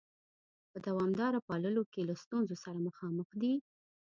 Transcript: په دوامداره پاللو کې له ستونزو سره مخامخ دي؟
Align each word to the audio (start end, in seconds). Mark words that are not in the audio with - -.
په 0.71 0.77
دوامداره 0.87 1.39
پاللو 1.47 1.83
کې 1.91 2.01
له 2.09 2.13
ستونزو 2.23 2.55
سره 2.63 2.77
مخامخ 2.87 3.29
دي؟ 3.41 3.53